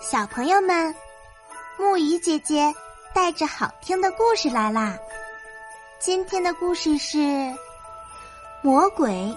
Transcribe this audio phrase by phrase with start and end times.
[0.00, 0.94] 小朋友们，
[1.76, 2.72] 木鱼姐姐
[3.12, 4.96] 带着好听的故事来啦！
[5.98, 7.18] 今天的故事是
[8.62, 9.36] 《魔鬼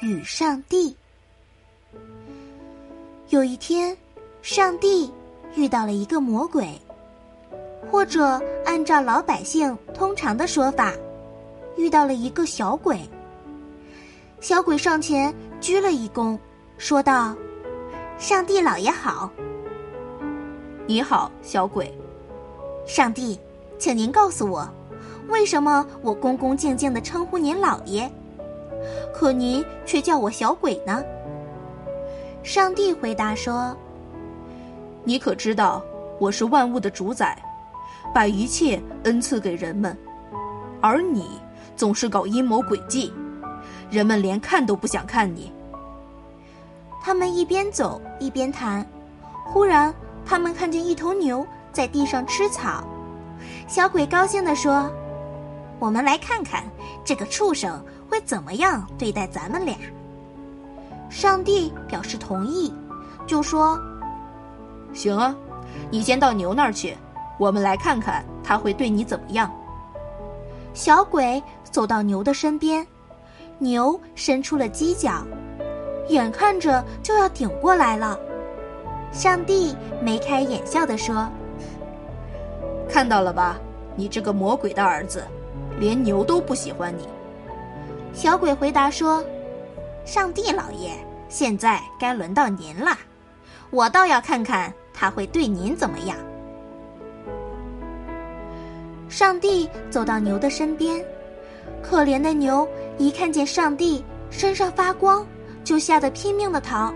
[0.00, 0.90] 与上帝》。
[3.28, 3.96] 有一天，
[4.42, 5.12] 上帝
[5.54, 6.76] 遇到了一个魔鬼，
[7.88, 10.92] 或者按照老百姓通常的说法，
[11.76, 12.98] 遇到了一个小鬼。
[14.40, 16.36] 小鬼上前鞠了一躬，
[16.78, 17.32] 说道
[18.18, 19.30] ：“上帝老爷好。”
[20.90, 21.96] 你好，小鬼。
[22.84, 23.38] 上帝，
[23.78, 24.68] 请您告诉我，
[25.28, 28.10] 为什么我恭恭敬敬的称呼您老爷，
[29.14, 31.00] 可您却叫我小鬼呢？
[32.42, 33.72] 上帝回答说
[35.06, 35.80] ：“你可知道，
[36.18, 37.40] 我是万物的主宰，
[38.12, 39.96] 把一切恩赐给人们，
[40.80, 41.40] 而你
[41.76, 43.14] 总是搞阴谋诡计，
[43.90, 45.52] 人们连看都不想看你。”
[47.00, 48.84] 他们一边走一边谈，
[49.44, 49.94] 忽然。
[50.30, 52.84] 他们看见一头牛在地上吃草，
[53.66, 54.88] 小鬼高兴地说
[55.80, 56.62] ：“我们来看看
[57.04, 59.76] 这个畜生会怎么样对待咱们俩。”
[61.10, 62.72] 上帝表示同意，
[63.26, 63.76] 就说
[64.94, 65.34] ：“行啊，
[65.90, 66.96] 你先到牛那儿去，
[67.36, 69.50] 我们来看看他会对你怎么样。”
[70.74, 72.86] 小鬼走到牛的身边，
[73.58, 75.26] 牛伸出了犄角，
[76.06, 78.16] 眼看着就要顶过来了。
[79.12, 81.28] 上帝眉开眼笑地说
[82.88, 83.58] ：“看到了吧，
[83.96, 85.24] 你这个魔鬼的儿子，
[85.78, 87.08] 连牛都不喜欢你。”
[88.14, 89.22] 小鬼回答说
[90.06, 90.92] ：“上帝老爷，
[91.28, 92.96] 现在该轮到您了，
[93.70, 96.16] 我倒要看看他会对您怎么样。”
[99.08, 101.04] 上帝走到牛的身边，
[101.82, 102.66] 可怜的牛
[102.96, 105.26] 一看见上帝身上发光，
[105.64, 106.94] 就吓得拼命的逃。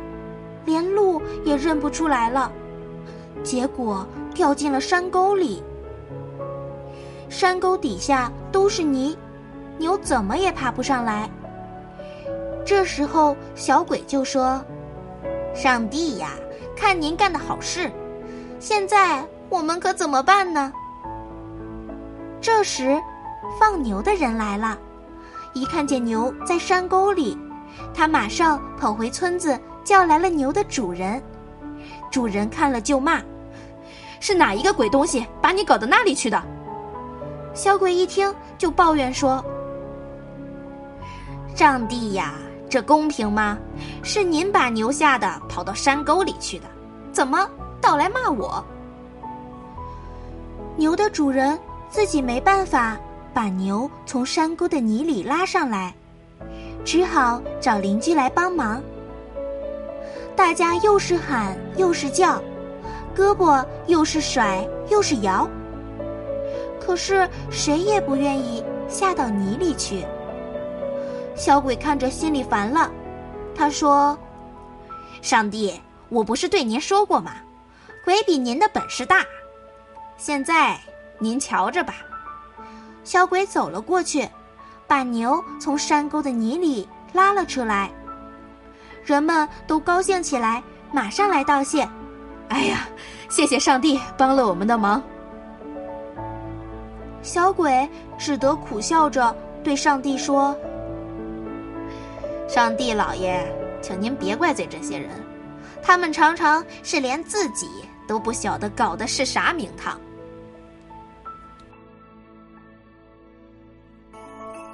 [0.64, 2.50] 连路也认不出来了，
[3.42, 5.62] 结果掉进了山沟里。
[7.28, 9.16] 山沟底下都是泥，
[9.78, 11.28] 牛怎么也爬不上来。
[12.64, 14.64] 这时候，小鬼就说
[15.55, 16.30] ：“上帝呀，
[16.77, 17.90] 看您干的好事，
[18.58, 20.72] 现在我们可怎么办呢？”
[22.40, 22.98] 这时，
[23.60, 24.78] 放牛的人来了，
[25.52, 27.36] 一看见牛在山沟里，
[27.92, 29.58] 他马上跑回村子。
[29.84, 31.22] 叫来了牛的主人，
[32.11, 33.20] 主人看了就骂
[34.18, 36.42] ：“是哪一个鬼东西把你搞到那里去的？”
[37.55, 39.45] 小鬼一听就抱怨说
[41.55, 42.34] ：“上帝呀，
[42.68, 43.58] 这公平吗？
[44.02, 46.64] 是您把牛吓得跑到山沟里去的，
[47.12, 47.48] 怎么
[47.80, 48.64] 倒来骂我？”
[50.77, 51.56] 牛的主人
[51.89, 52.96] 自己没办法
[53.33, 55.95] 把牛从山沟的泥里拉上来，
[56.84, 58.83] 只好找邻居来帮忙。
[60.36, 62.42] 大家又是喊又是叫，
[63.17, 65.48] 胳膊又是甩又是摇，
[66.80, 70.05] 可是谁也不愿意下到泥里去。
[71.36, 72.90] 小鬼看着心里烦了，
[73.55, 74.18] 他说
[75.22, 77.33] ：“上帝，我不是对您说过吗？
[78.05, 79.24] 鬼比您的本事大。
[80.16, 80.78] 现在
[81.18, 81.95] 您瞧着吧。”
[83.05, 84.28] 小鬼走了过去，
[84.86, 87.90] 把牛从山沟的泥里拉了出来。
[89.04, 91.88] 人们都高兴起来，马上来道谢。
[92.48, 92.88] 哎呀，
[93.28, 95.02] 谢谢上帝帮了我们的忙。
[97.22, 97.88] 小鬼
[98.18, 100.56] 只得苦笑着对上帝说
[102.48, 103.50] ：“上帝老爷，
[103.82, 105.10] 请您别怪罪这些人，
[105.82, 107.68] 他们常常是连自己
[108.06, 109.98] 都不晓得搞的是啥名堂。”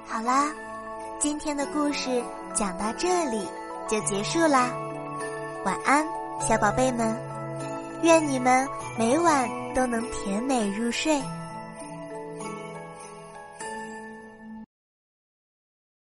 [0.06, 0.52] 好啦，
[1.20, 3.46] 今天的故事讲到这里。
[3.90, 4.70] 就结束啦，
[5.64, 6.06] 晚安，
[6.40, 7.12] 小宝贝们，
[8.04, 11.20] 愿你们每晚都能甜美入睡。